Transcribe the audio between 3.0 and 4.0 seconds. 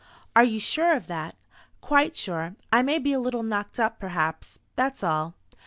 a little knocked up